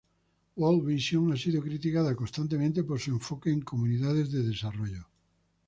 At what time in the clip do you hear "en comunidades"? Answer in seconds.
3.51-4.31